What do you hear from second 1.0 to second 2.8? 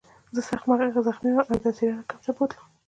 زخمي وم او د اسیرانو کمپ ته یې بوتلم